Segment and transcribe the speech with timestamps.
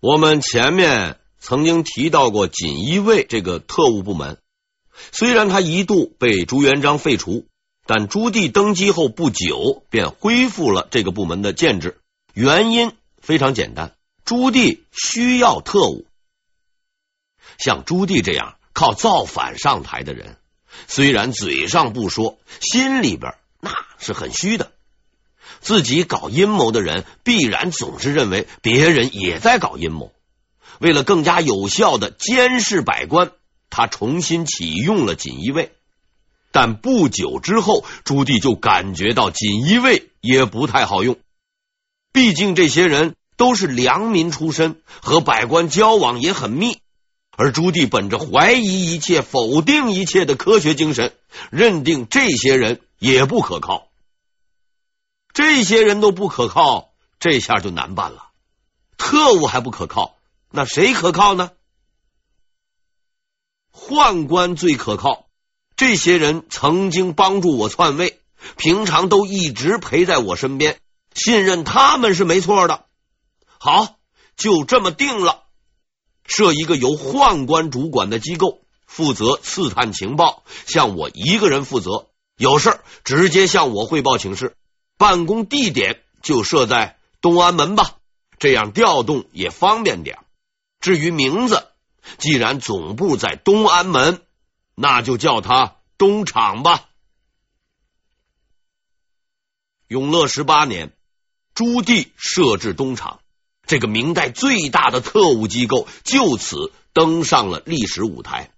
[0.00, 4.38] 我们前面曾经提到过锦衣卫这个特务部门，
[5.10, 7.46] 虽然他一度被朱元璋废除，
[7.86, 11.98] 但朱棣登基后不久便恢复了这个部门的建制。
[12.34, 16.06] 原因非常简单，朱棣需要特务。
[17.58, 20.36] 像朱棣这样靠造反上台的人，
[20.88, 24.72] 虽然嘴上不说，心里边那是很虚的。
[25.60, 30.12] 自己搞阴谋的人，必然总是认为别人也在搞阴谋。
[30.78, 33.32] 为了更加有效的监视百官，
[33.70, 35.72] 他重新启用了锦衣卫。
[36.52, 41.16] 但不久之后，朱棣就感觉到锦衣卫也不太好用。
[42.12, 46.78] 毕竟这些人都是良民出身，和百官交往也很密。
[47.36, 51.14] 而朱棣本着怀疑一切、否定一切的科学精神，
[51.50, 53.85] 认定这些人也不可靠。
[55.36, 58.30] 这些人都不可靠，这下就难办了。
[58.96, 60.16] 特务还不可靠，
[60.50, 61.50] 那谁可靠呢？
[63.70, 65.26] 宦官最可靠。
[65.76, 68.18] 这些人曾经帮助我篡位，
[68.56, 70.80] 平常都一直陪在我身边，
[71.14, 72.86] 信任他们是没错的。
[73.58, 73.98] 好，
[74.38, 75.42] 就这么定了。
[76.24, 82.06] 设一个由宦官主管的机构，负责刺探情报，向我一个人负责。
[82.38, 84.56] 有事直接向我汇报请示。
[84.98, 87.96] 办公地点就设在东安门吧，
[88.38, 90.18] 这样调动也方便点。
[90.80, 91.68] 至于名字，
[92.18, 94.22] 既然总部在东安门，
[94.74, 96.88] 那就叫它东厂吧。
[99.88, 100.92] 永乐十八年，
[101.54, 103.20] 朱棣设置东厂，
[103.66, 108.52] 这个明代最大的特务机构就此登上了历史舞台。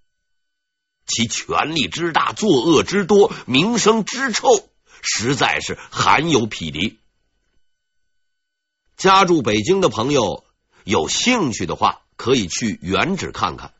[1.06, 4.69] 其权力之大，作恶之多，名声之臭。
[5.02, 6.98] 实在是罕有匹敌。
[8.96, 10.44] 家住北京的朋友
[10.84, 13.72] 有兴趣的话，可以去原址看看。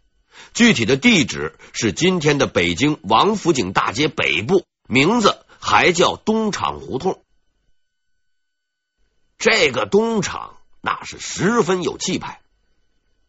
[0.55, 7.23] 具体的地址是今天的北京王府井大街北部，名字还叫东厂胡同。
[9.37, 12.41] 这个东厂那是十分有气派。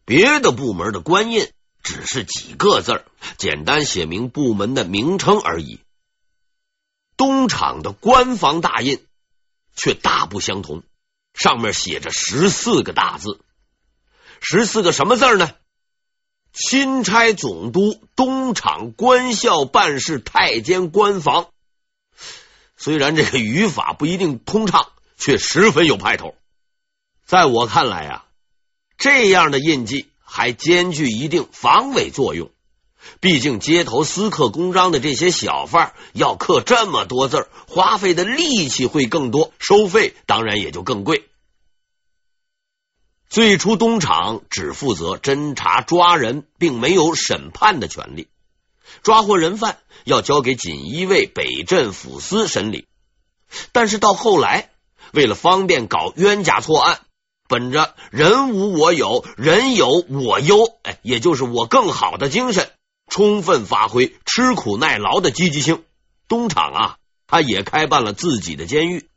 [0.04, 1.48] 别的部门的官印
[1.82, 3.04] 只是几个字儿，
[3.36, 5.80] 简单写明部门的名称而已。
[7.20, 9.04] 东厂的官方大印
[9.76, 10.82] 却大不相同，
[11.34, 13.42] 上面写着十四个大字，
[14.40, 15.52] 十四个什么字呢？
[16.54, 21.50] 钦差总督东厂官校办事太监官房。
[22.78, 26.34] 虽然这个语法不一定通畅，却十分有派头。
[27.26, 28.24] 在我看来啊，
[28.96, 32.50] 这样的印记还兼具一定防伪作用。
[33.20, 41.26] 毕竟街头私刻公章的这些小贩要刻这么多字，花费的力气会更多，收费当然也就更贵。
[43.28, 48.28] 最初东厂只负责侦查抓人，并没有审判的权利。
[49.02, 52.88] 抓获人犯要交给锦衣卫北镇抚司审理。
[53.70, 54.70] 但是到后来，
[55.12, 57.00] 为了方便搞冤假错案，
[57.48, 62.72] 本着人无我有，人有我优，哎，也就是我更好的精神。
[63.10, 65.84] 充分发挥吃苦耐劳的积极性，
[66.28, 69.10] 东厂啊，他也开办了自己的监狱。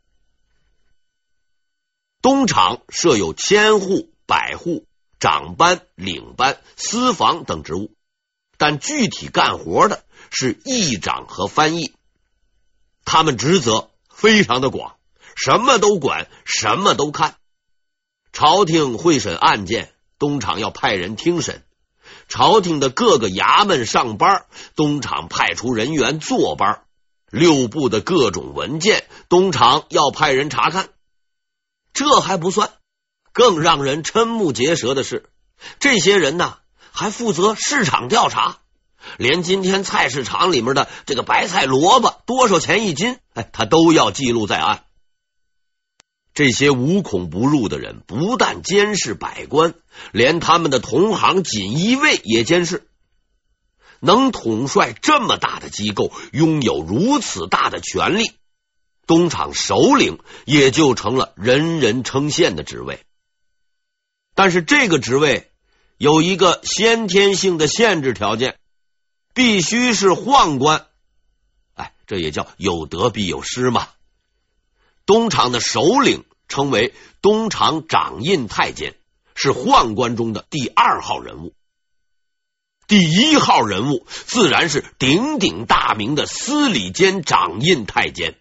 [2.21, 4.85] 东厂设有千户、百户、
[5.19, 7.93] 长班、领班、私房等职务，
[8.57, 11.93] 但具体干活的是议长和翻译，
[13.05, 14.95] 他们职责非常的广，
[15.35, 17.35] 什么都管，什么都看。
[18.31, 21.63] 朝廷会审案件，东厂要派人听审。
[22.27, 26.83] 朝廷的各个衙门上班，东厂派出人员坐班；
[27.29, 30.89] 六部的各种文件，东厂要派人查看。
[31.93, 32.71] 这还不算，
[33.33, 35.29] 更让人瞠目结舌的是，
[35.79, 36.57] 这些人呢，
[36.91, 38.57] 还负责市场调查，
[39.17, 44.85] 连今天菜市场里面的这个白菜、萝卜多少钱一斤，哎，他都要记录在案。
[46.33, 49.75] 这些无孔不入的人，不但监视百官，
[50.11, 52.87] 连他们的同行锦衣卫也监视。
[53.99, 58.31] 能统帅这么大的机构，拥有如此大的权力，
[59.05, 62.99] 东厂首领也就成了人人称羡的职位。
[64.35, 65.51] 但是这个职位
[65.97, 68.57] 有一个先天性的限制条件，
[69.35, 70.87] 必须是宦官。
[71.75, 73.87] 哎，这也叫有得必有失嘛。
[75.05, 78.95] 东厂的首领称为东厂掌印太监，
[79.35, 81.53] 是宦官中的第二号人物。
[82.87, 88.35] 第一号人物自然是鼎鼎大名的司礼监掌印太监。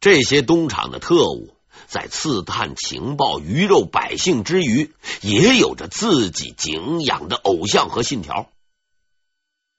[0.00, 1.54] 这些东厂的特务
[1.86, 8.50] 在刺探情报、鱼肉百姓之余，也有着自己敬仰的偶像和信条。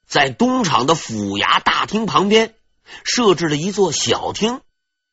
[0.07, 2.55] 在东厂的府衙大厅旁边
[3.03, 4.61] 设置了一座小厅，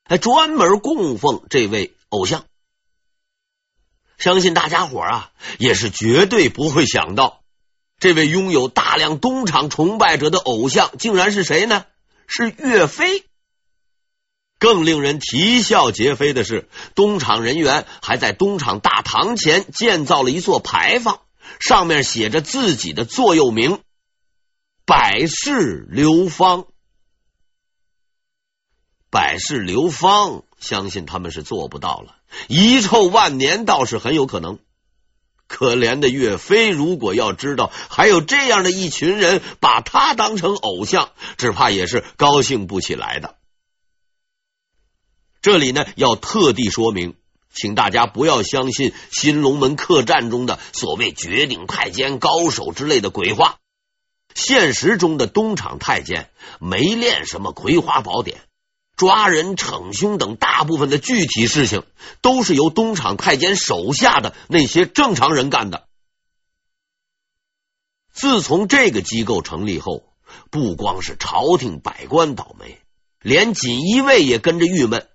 [0.09, 2.45] 还专门供奉这位偶像。
[4.19, 7.43] 相信大家伙啊，也是绝对不会想到，
[7.99, 11.85] 这位拥有大量东厂崇拜者的偶像，竟然是谁呢？
[12.27, 13.25] 是岳飞。
[14.59, 21.21] 更令人啼笑皆非的是，东厂人员还在东厂大堂前建造了一座牌坊，
[21.61, 23.81] 上面写着自己的座右铭
[24.87, 26.65] ：“百世流芳。”
[29.17, 32.17] 百世流芳，相信他们是做不到了。
[32.49, 34.59] 遗臭万年倒是很有可能。
[35.47, 43.37] 可怜的岳飞，如果要知道还有这样的一群人把他当成偶像，只怕也是高兴不起来的。
[45.41, 47.15] 这里呢，要特地说明，
[47.55, 53.57] 请大家不要相信新龙门客栈中的所谓绝顶太监、高手之类的鬼话。
[54.35, 56.29] 现实中的东厂太监
[56.61, 58.43] 没练什么葵花宝典，
[58.97, 61.85] 抓人、逞凶等大部分的具体事情，
[62.23, 65.87] 都是由东厂太监手下的那些正常人干的。
[68.13, 70.03] 自从这个机构成立后，
[70.51, 72.81] 不光是朝廷百官倒霉，
[73.21, 75.07] 连锦衣卫也跟着郁闷。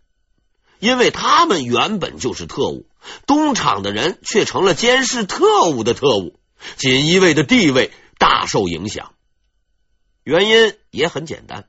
[0.80, 2.88] 因为他们原本就是特务，
[3.28, 6.40] 东厂的人却成了监视特务的特务，
[6.78, 9.14] 锦衣卫的地位大受影响。
[10.24, 11.68] 原因也很简单，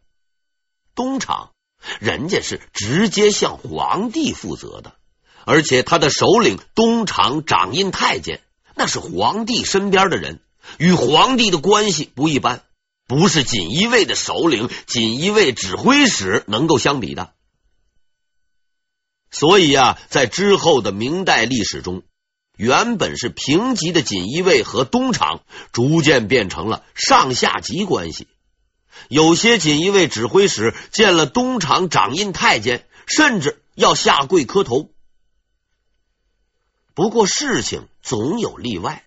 [0.95, 1.53] 东厂
[2.01, 4.95] 人家是直接向皇帝负责的，
[5.45, 8.41] 而且他的首领东厂掌印太监
[8.75, 10.41] 那是皇帝身边的人，
[10.79, 12.63] 与皇帝的关系不一般，
[13.07, 17.33] 不是锦衣卫的首领、锦衣卫指挥使能够相比的。
[19.31, 22.03] 所以啊，在之后的明代历史中，
[22.57, 25.43] 原本是平级的锦衣卫和东厂
[25.73, 28.29] 逐渐变成了上下级关系。
[29.09, 34.91] 有些锦衣卫指挥使见了东厂掌印太监，甚至要下跪磕头。
[36.95, 39.05] 不过事情总有例外，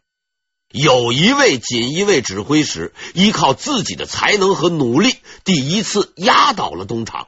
[0.71, 7.27] 有一位锦衣卫指挥使依靠自己的才能和努力，第一次压倒了东厂。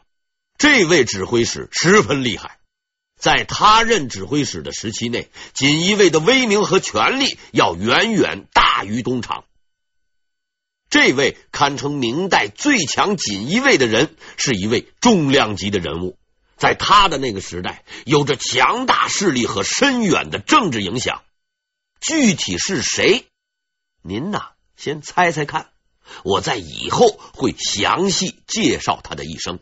[0.57, 2.57] 这位指挥使十分厉害。
[3.19, 9.44] 在他任指挥使的时期内，锦衣卫的威名和权力要远远大于东厂。
[10.89, 16.18] 这位堪称明代最强锦衣卫的人，是一位重量级的人物，
[16.56, 21.24] 在他的那个时代，有着强大势力和深远的政治影响。
[22.00, 23.25] 具体是谁？
[24.01, 25.72] 您呐，先猜猜看，
[26.24, 29.60] 我在以后会详细介绍他的一生。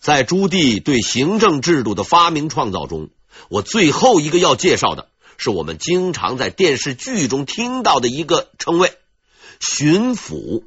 [0.00, 3.10] 在朱棣对行政制度的发明创造中，
[3.48, 8.98] 我最后一个要介绍的是我们经常在电视剧中听到的一个称谓——
[9.60, 10.64] 巡抚。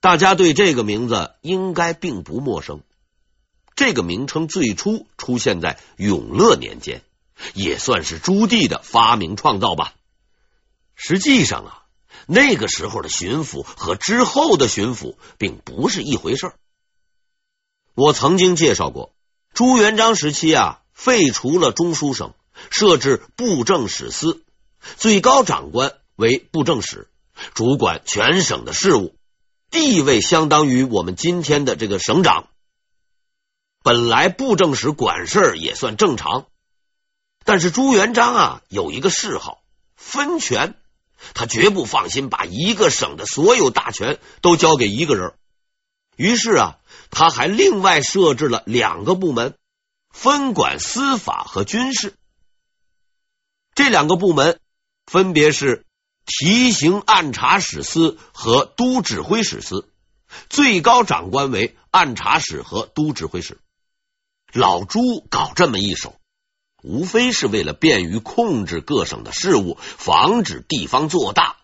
[0.00, 2.82] 大家对这个名字应该并不陌生。
[3.76, 7.02] 这个名称最初出现在永乐年间，
[7.54, 9.94] 也算是朱棣的发明创造吧。
[10.94, 11.82] 实际上啊，
[12.26, 16.54] 那个时候的巡抚和之后的巡抚并不是一回事儿。
[17.94, 19.14] 我曾经介绍过，
[19.54, 22.34] 朱元璋时期啊，废除了中书省，
[22.70, 24.42] 设置布政使司，
[24.98, 27.08] 最高长官为布政使，
[27.54, 29.14] 主管全省的事务，
[29.70, 32.48] 地位相当于我们今天的这个省长。
[33.82, 36.48] 本来布政使管事儿也算正常，
[37.46, 39.62] 但是朱元璋啊有一个嗜好，
[39.96, 40.74] 分权，
[41.32, 45.32] 他绝不放心把一个省的所有大权都交给一个人，
[46.16, 46.76] 于是啊。
[47.12, 49.56] 他还另外设置了两个部门，
[50.10, 52.14] 分管司法和军事。
[53.74, 54.60] 这两个部门
[55.06, 55.86] 分别是
[56.26, 59.88] 提刑按察使司和都指挥使司，
[60.48, 63.58] 最高长官为按察使和都指挥使。
[64.52, 66.16] 老朱搞这么一手，
[66.82, 71.56] 无非是为了便于控制各省的事务，防止地方做大，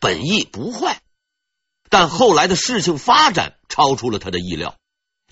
[0.00, 1.00] 本意不坏。
[1.88, 4.76] 但后来的事情发展超出了他的意料。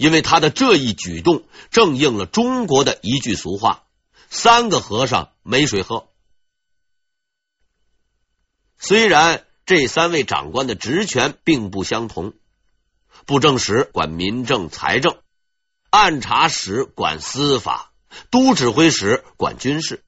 [0.03, 3.85] 因为他的这一举动，正应了中国的一句俗话
[4.31, 6.09] ：“三个和尚没水喝。”
[8.81, 12.33] 虽然这三位长官的职权并不相同，
[13.27, 15.19] 布政使管民政财政，
[15.91, 17.93] 按察使管司法，
[18.29, 20.03] 都指挥使管军事，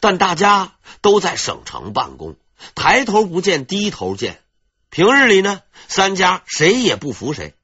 [0.00, 2.36] 但大家都在省城办公，
[2.74, 4.42] 抬头不见低头见。
[4.90, 7.54] 平日里呢，三家谁也不服谁。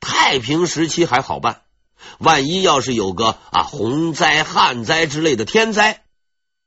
[0.00, 1.62] 太平时期还好办，
[2.18, 6.02] 万一要是有个啊洪灾、旱灾之类的天灾，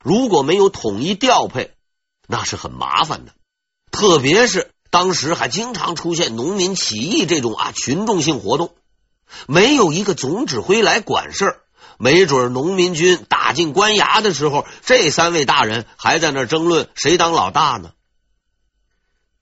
[0.04, 1.74] 如果没有统一调配，
[2.28, 3.34] 那是很麻烦的。
[3.92, 8.76] 特别是当时还经常出现农民起义这种啊群众性活动，
[9.48, 11.62] 没有一个总指挥来管事儿，
[11.98, 17.92] 没准农民军打进官衙的时候，这三位大人还在那争论谁当老大呢。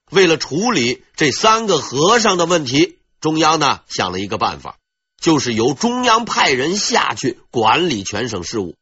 [0.10, 4.78] 为了处理这三个和尚的问题，中央呢想了一个办法，
[5.18, 8.76] 就是由中央派人下去管理全省事务。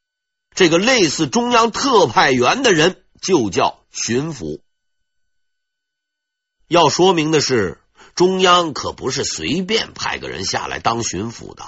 [0.56, 4.62] 这个类似中央特派员的人就叫巡抚。
[6.68, 7.82] 要说明的是，
[8.16, 11.64] 中央可不是随便派个人下来当巡抚的。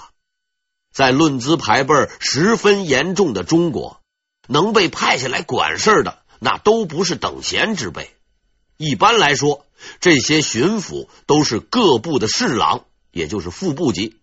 [0.93, 4.01] 在论资排辈十分严重的中国，
[4.47, 8.15] 能被派下来管事的，那都不是等闲之辈。
[8.81, 9.67] 一般来说，
[9.99, 14.17] 这些巡抚都是各部的侍郎，也就是副部级。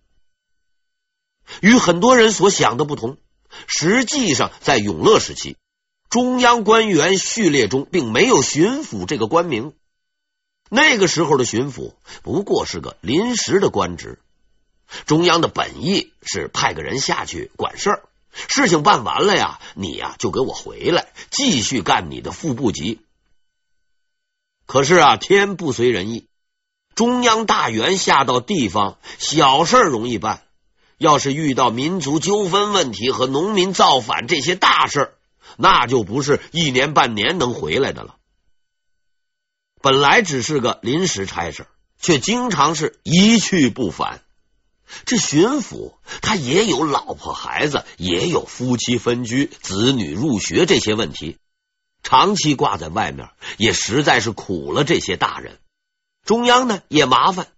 [1.61, 3.19] 与很多人所想的不同，
[3.69, 5.57] 实际上在永乐时期，
[6.11, 9.75] 中央官员序列中并没有巡抚这个官名。
[10.69, 14.19] 那个时候的巡抚不过是个临时的官职。
[15.07, 22.99] 中央的本意是派个人下去管事儿，事情办完了呀，你呀就给我回来，继续干你的副部级。
[24.69, 26.29] 可是啊，天不随人意。
[26.95, 30.43] 中央大员下到地方，小事容易办；
[30.99, 35.15] 要是遇到民族纠纷问题和农民造反这些大事，
[35.57, 38.17] 那就不是一年半年能回来的了。
[39.81, 41.67] 本来只是个临时差事，
[41.99, 44.23] 却经常是一去不返。
[45.07, 51.39] 这巡抚他也有老婆孩子，也有夫妻分居、子女入学这些问题。
[52.02, 55.59] 长期挂在外面，也实在是苦了这些大人。
[56.25, 57.49] 中央呢也麻烦，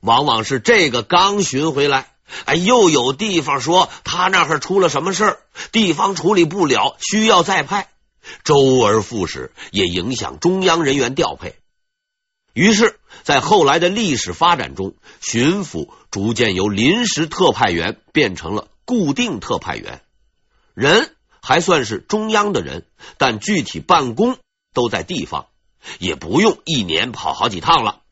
[0.00, 2.12] 往往是这个刚巡回来，
[2.44, 5.38] 哎，又有地方说他那儿出了什么事儿，
[5.72, 7.88] 地方处理不了，需要再派，
[8.44, 11.56] 周而复始，也影响中央人员调配。
[12.52, 20.02] 于是，在后来的历史发展中，巡抚逐渐由临时特派员变成了固定特派员，
[20.74, 21.14] 人。
[21.42, 22.86] 还算是中央的人，
[23.18, 24.38] 但具体办公
[24.72, 25.46] 都在地方，
[25.98, 28.02] 也不用一年跑好几趟了。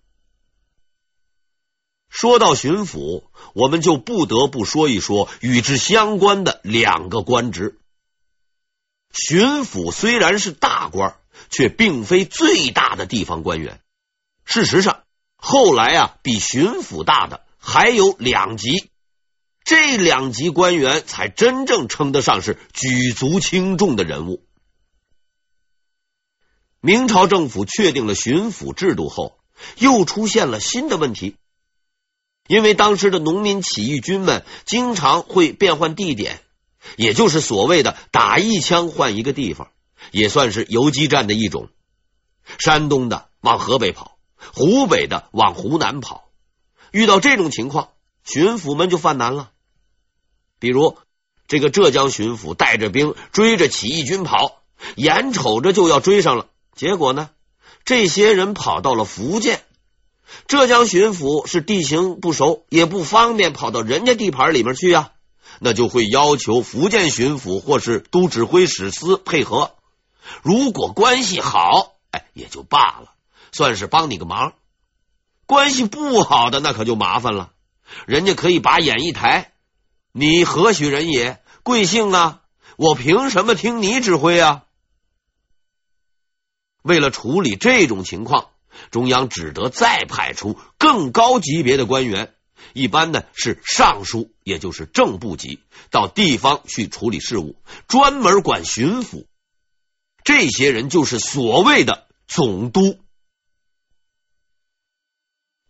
[2.08, 7.78] 说到巡抚，我们就不得不说一说与之相关的两个官职。
[9.12, 11.16] 巡抚虽然是大官，
[11.50, 13.80] 却并非最大的地方官员。
[14.44, 15.02] 事实上，
[15.36, 18.90] 后来啊，比巡抚大的还有两级。
[19.68, 24.42] 这两级官员才真正称得上是举足轻重的人物。
[26.80, 29.38] 明朝政府确定了巡抚制度后，
[29.76, 31.36] 又出现了新的问题，
[32.46, 36.40] 因为当时的农民起义军们经常会变换地点，
[36.96, 39.70] 也就是所谓的打一枪换一个地方，
[40.12, 41.68] 也算是游击战的一种。
[42.58, 44.18] 山东的往河北跑，
[44.54, 46.30] 湖北的往湖南跑，
[46.90, 47.90] 遇到这种情况，
[48.24, 49.52] 巡抚们就犯难了。
[50.58, 50.98] 比如，
[51.46, 54.62] 这个浙江巡抚带着兵追着起义军跑，
[54.96, 57.30] 眼瞅着就要追上了，结果呢，
[57.84, 59.62] 这些人跑到了福建。
[60.46, 65.12] 浙江巡抚是地形不熟，也不方便跑到人家地盘里面去呀，
[65.58, 69.74] 那就会要求福建巡抚或是都指挥使司配合。
[70.42, 73.12] 如果关系好，哎，也就罢了，
[73.52, 74.52] 算是帮你个忙；
[75.46, 77.52] 关系不好的，那可就麻烦了，
[78.04, 79.52] 人家可以把眼一抬。
[80.12, 81.42] 你何许人也？
[81.62, 82.42] 贵姓啊？
[82.76, 84.64] 我凭什么听你指挥啊？
[86.82, 88.50] 为了处理这种情况，
[88.90, 92.34] 中央只得再派出更高级别的官员，
[92.72, 95.60] 一般呢是尚书，也就是正部级，
[95.90, 97.56] 到地方去处理事务，
[97.88, 99.26] 专门管巡抚。
[100.24, 102.98] 这些人就是所谓的总督。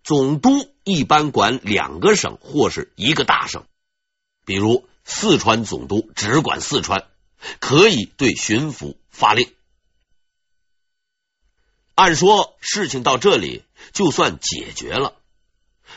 [0.04, 3.66] 总督一般管两个省或是一个大省。
[4.48, 7.06] 比如四川总督只管四川，
[7.60, 9.52] 可以对巡抚发令。
[11.94, 13.62] 按说事情到这里
[13.92, 15.16] 就算解决了，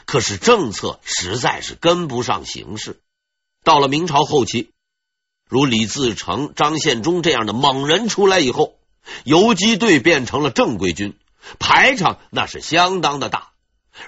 [0.05, 2.99] 可是政策实在是跟不上形势。
[3.63, 4.71] 到了明朝后期，
[5.47, 8.77] 如李自成、张献忠这样的猛人出来以后，
[9.23, 11.17] 游击队变成了正规军，
[11.57, 13.50] 排场那是相当的大。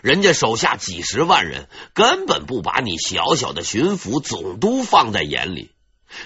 [0.01, 5.71] 人家手下几十万人，根本不把你小小的巡抚总督放在眼里。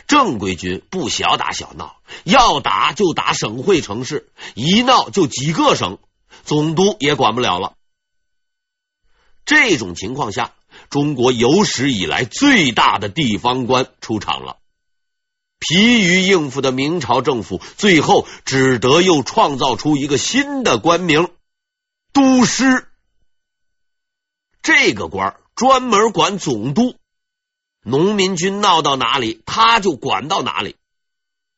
[0.05, 5.97] 正规军不小打小闹，要打就打省会城市，一闹就几个省，
[6.43, 7.73] 总督也管不了了。
[9.45, 10.53] 这种情况下，
[10.89, 14.57] 中国有史以来最大的地方官出场了。
[15.59, 21.29] 疲于应付的明朝政府，最后只得又创造出一个新的官名——
[22.11, 22.86] 都师。
[24.67, 26.97] 这个官专门管总督，
[27.83, 30.75] 农民军闹到哪里，他就管到哪里。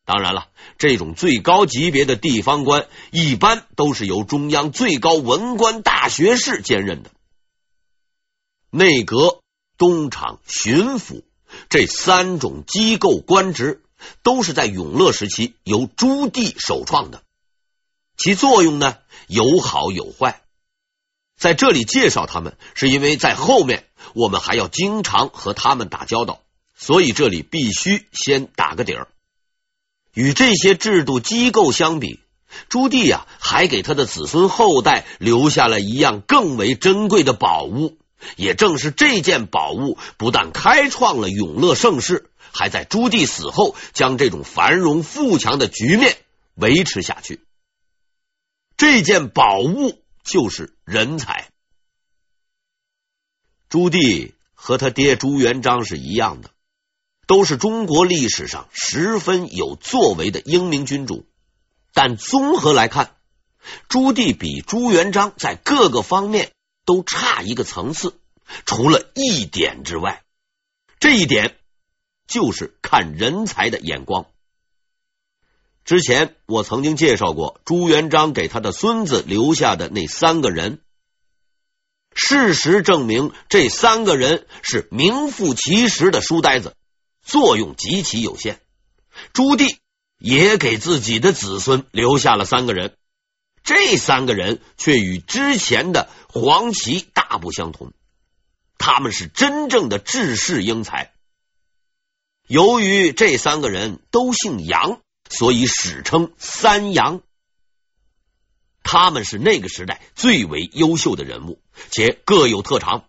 [0.06, 7.10] 当然了，这种最高级别的地方官，一般都是由中央最高文官大学士兼任的。
[8.70, 9.40] 内阁、
[9.80, 11.24] 东厂、巡抚
[11.68, 13.82] 这三种机构官职。
[14.24, 17.22] 都是在永乐时期由朱棣首创的，
[18.16, 18.96] 其作用呢，
[19.28, 20.42] 有好有坏。
[21.40, 26.42] 在这里介绍他们，是因为在后面我们还要经常和他们打交道，
[26.76, 29.08] 所以这里必须先打个底儿。
[30.14, 32.20] 与这些制度机构相比，
[32.68, 37.98] 朱棣呀，还给他的子孙后代留下了一样更为珍贵的宝物。
[38.36, 42.30] 也正是这件宝物，不但开创了永乐盛世。
[42.52, 46.18] 还在朱棣死后，将这种繁荣富强的局面
[46.56, 47.40] 维持下去。
[48.76, 51.50] 这件宝物就是人才。
[53.70, 56.52] 朱棣和他爹朱元璋是一样的，
[57.28, 61.28] 都是中国历史上十分有作为的英明君主。
[61.94, 63.16] 但综合来看，
[63.88, 66.52] 朱棣比朱元璋在各个方面
[66.86, 68.20] 都差一个层次，
[68.66, 70.24] 除了一点之外，
[71.00, 71.56] 这一点。
[72.32, 74.28] 就是看人才的眼光。
[75.86, 80.82] 之前我曾经介绍过朱元璋给他的孙子留下的那三个人，
[82.14, 86.76] 事实证明这三个人是名副其实的书呆子，
[87.24, 88.62] 作用极其有限。
[89.34, 89.78] 朱棣
[90.20, 92.96] 也给自己的子孙留下了三个人，
[93.64, 97.94] 这三个人却与之前的黄旗大不相同，
[98.78, 101.14] 他们是真正的治世英才。
[102.48, 107.22] 由于这三个人都姓杨，所以史称三杨。
[108.84, 111.62] 他们是那个时代最为优秀的人物，
[111.92, 113.06] 且各有特长，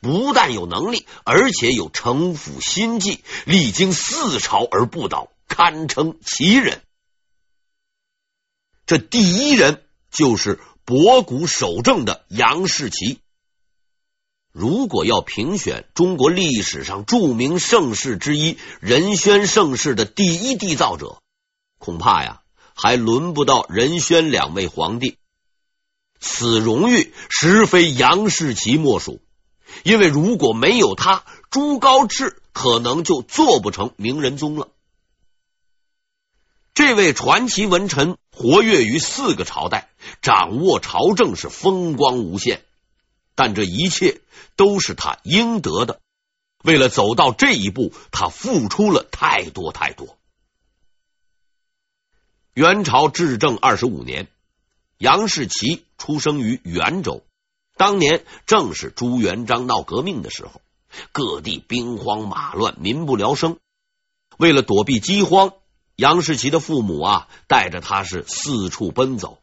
[0.00, 6.82] 不但有能力，而且有城府心计，历经四朝而不倒，堪称奇人。
[8.86, 13.20] 这第一人就是博古守正的杨士奇。
[14.50, 21.22] 如果要评选中国历史上著名盛世之一仁宣盛世的第一缔造者，
[21.80, 22.42] 恐怕呀
[22.74, 25.16] 还轮不到仁宣两位皇帝。
[26.20, 29.22] 此荣誉实非杨士奇莫属，
[29.82, 34.68] 因为如果没有他，朱高炽可能就做不成明仁宗了。
[36.74, 39.88] 这位传奇文臣活跃于四个朝代，
[40.20, 42.62] 掌握朝政是风光无限。
[43.34, 44.20] 但这一切
[44.54, 46.00] 都是他应得的。
[46.62, 50.18] 为了走到这一步，他付出了太多太多。
[52.60, 54.28] 元朝至正二十五年，
[54.98, 57.24] 杨士奇出生于元州。
[57.78, 60.60] 当年正是朱元璋闹革命的时候，
[61.10, 63.56] 各地兵荒马乱，民不聊生。
[64.36, 65.54] 为了躲避饥荒，
[65.96, 69.38] 杨士奇的父母啊，带着他是四处奔走，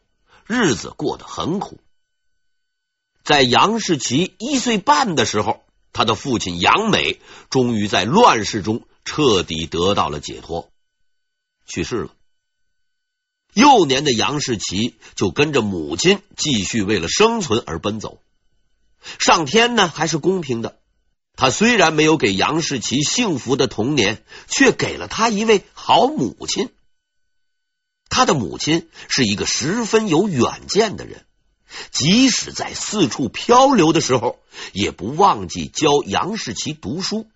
[0.46, 1.80] 日子过得很苦。
[3.24, 7.18] 在杨士奇一岁半的时候，他的父亲杨美
[7.50, 10.70] 终于在乱世中彻底得到了解脱，
[11.66, 12.10] 去世了。
[13.58, 18.20] 幼年的杨士奇就跟着母亲继续为了生存而奔走。
[19.18, 20.78] 上天呢还是公平的，
[21.34, 26.68] 他虽然没有给杨士奇幸福的童年，却给了他一位好母亲。
[28.08, 31.24] 他的母亲是一个十分有远见的人。
[31.90, 34.38] 即使在四处漂流的时候，
[34.72, 37.26] 也不忘记教杨士奇读书。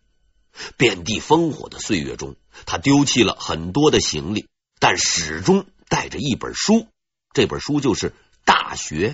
[0.77, 4.47] 遍地烽火的岁月中，他丢弃了很多的行李，
[4.79, 6.87] 但始终带着一本书。
[7.35, 8.09] 这本书就是
[8.47, 9.11] 《大学》。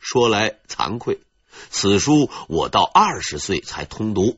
[0.00, 1.20] 说来惭愧，
[1.70, 4.36] 此书我到二十岁才通读，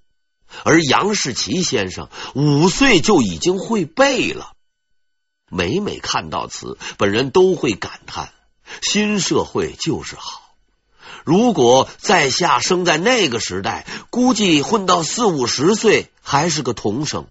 [0.63, 4.53] 而杨士奇先生五岁就已经会背了。
[5.49, 8.31] 每每看到此，本人都会感叹。
[8.83, 10.55] 新社会就是好。
[11.25, 17.27] 如果在下生在那个时代，估计混到四五十岁还是个童生。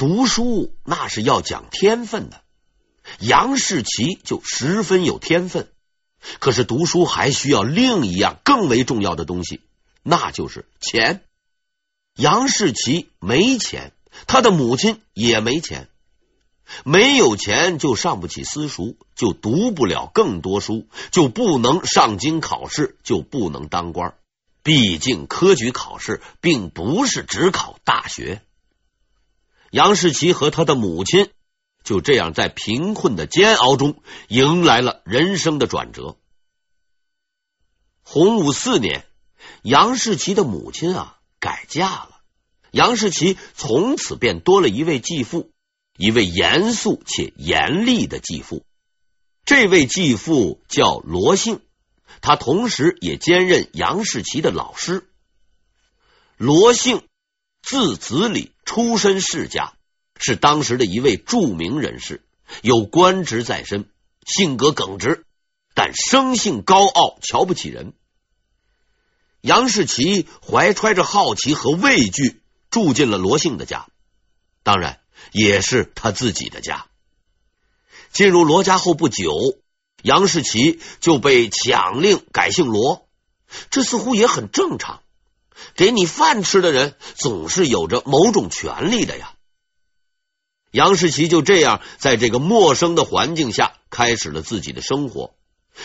[0.00, 2.40] 读书那是要讲天分的，
[3.18, 5.68] 杨士奇就十分有天分。
[6.38, 9.60] 可是读书还需要另一样更为重要的东西，
[10.02, 11.22] 那就是钱。
[12.16, 13.92] 杨士奇没钱，
[14.26, 15.90] 他的母亲也没钱。
[16.82, 24.14] 没有钱就上不起私塾，就读不了更多书，就不能上京考试，就不能当官。
[24.62, 28.40] 毕竟科举考试并不是只考大学。
[29.70, 31.30] 杨士奇和他的母亲
[31.84, 36.16] 就这样在贫困的煎熬中迎来了人生的转折。
[38.02, 39.06] 洪武四年，
[39.62, 42.20] 杨士奇的母亲啊改嫁了，
[42.72, 45.52] 杨士奇从此便多了一位继父，
[45.96, 48.64] 一位严肃且严厉的继父。
[49.44, 51.60] 这位继父叫罗姓，
[52.20, 55.08] 他同时也兼任杨士奇的老师。
[56.36, 57.02] 罗姓
[57.62, 59.74] 字子礼，出身世家，
[60.18, 62.22] 是当时的一位著名人士，
[62.62, 63.88] 有官职在身，
[64.26, 65.24] 性格耿直，
[65.74, 67.92] 但生性高傲，瞧不起人。
[69.40, 73.86] 杨士奇怀揣着好奇和畏惧，住进了罗姓的家，
[74.62, 75.00] 当然
[75.32, 76.86] 也是他自己的家。
[78.12, 79.32] 进入罗家后不久，
[80.02, 83.08] 杨士奇就被强令改姓罗，
[83.70, 85.02] 这似乎也很正常。
[85.74, 89.34] 给你饭吃的人总是有着某种权利的呀。
[90.70, 95.34] 杨士奇就这样在这个陌生的环境下开始了自己的生活。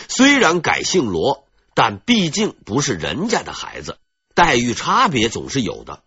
[0.08, 3.98] 虽然改姓罗，但毕竟不是人家的孩子，
[4.34, 6.02] 待遇差别总是有的。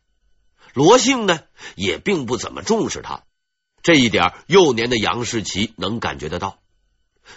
[0.73, 1.41] 罗姓呢，
[1.75, 3.23] 也并不怎么重视他。
[3.82, 6.60] 这一点，幼年的杨士奇能感觉得到。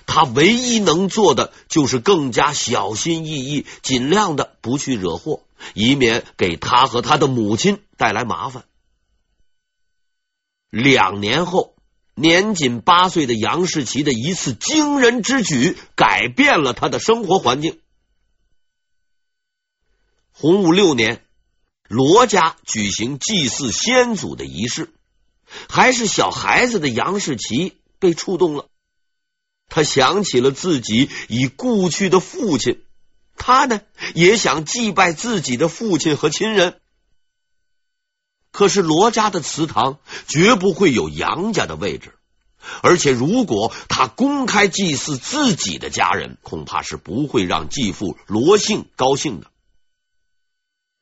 [0.06, 5.42] 他唯一能做的就是更加小心翼翼，尽量的不去惹祸，
[5.75, 8.64] 以免给他和他的母亲带来麻烦。
[10.70, 11.77] 两年后，
[12.14, 17.81] 年仅八岁的杨士奇的一次惊人之举，改变了他的生活环境。
[20.31, 21.25] 洪武六年，
[21.88, 24.92] 罗家举行祭祀先祖的仪式。
[25.68, 28.70] 还是小孩子的杨士奇被触动了，
[29.68, 32.83] 他想起了自己已故去的父亲，
[33.36, 33.80] 他呢
[34.14, 36.80] 也想祭拜自己的父亲和亲人。
[38.50, 42.14] 可是罗家的祠堂绝不会有杨家的位置，
[42.82, 49.46] 而且如果他公开祭祀自己的家人，恐怕是不会让继父罗姓高兴的。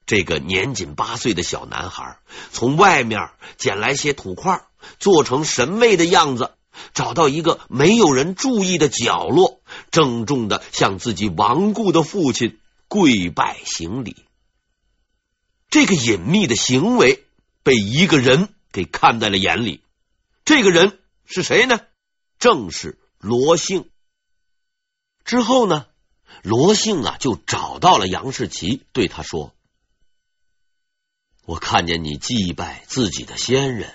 [0.06, 2.18] 这个年仅八岁的小男孩
[2.52, 4.64] 从外面捡来些土块，
[4.98, 6.52] 做成神位的样子，
[6.94, 14.24] 找到一个没有人注意的角落，郑重的向自己亡故的父亲跪拜行礼。
[15.68, 17.24] 这个隐秘的行为
[17.62, 19.82] 被一个人给看在了眼里，
[20.44, 21.80] 这个人是谁呢？
[22.38, 23.88] 正是罗姓。
[25.24, 25.86] 之后呢，
[26.42, 29.54] 罗姓啊就找到了杨士奇，对他说。
[31.44, 33.92] 我看见你祭拜自己的先人，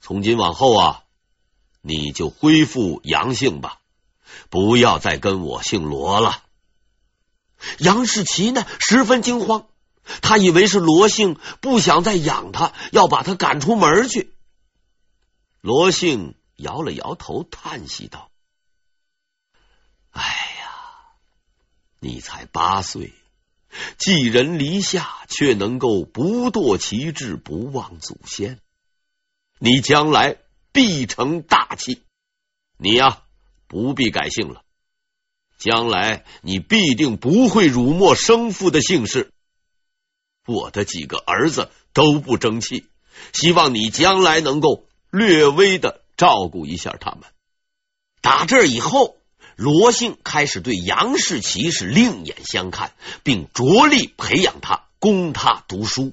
[0.00, 1.03] 从今往后啊，
[1.86, 3.78] 你就恢复杨姓吧，
[4.48, 6.42] 不要再跟我姓罗了。
[7.78, 9.66] 杨士奇呢，十分惊慌，
[10.22, 14.32] 他以为是罗姓不想再养他，要把他赶出门去。
[15.60, 18.30] 罗姓摇了摇头，叹息道
[20.10, 20.70] ：“哎呀，
[22.00, 23.12] 你才八岁。”
[23.98, 28.60] 寄人篱下，却能够不堕其志，不忘祖先。
[29.58, 30.36] 你将来
[30.74, 32.02] 必成大器。
[32.76, 33.22] 你呀、
[33.68, 34.62] 不必改姓了。
[35.56, 39.30] 将来你必定不会辱没生父的姓氏。
[40.46, 42.84] 我的几个儿子都不争气，
[43.32, 47.22] 希望你将来能够略微的照顾一下他们。
[48.20, 49.16] 打这以后。
[49.56, 56.12] 罗姓开始对杨士奇是另眼相看，并着力培养他，供他读书。